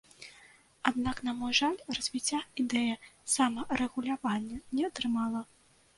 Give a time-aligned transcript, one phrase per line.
[0.91, 2.95] Аднак, на мой жаль, развіцця ідэя
[3.35, 5.49] самарэгулявання не атрымала.